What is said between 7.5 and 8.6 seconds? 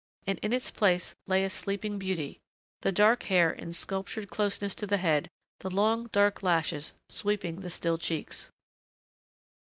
the still cheeks.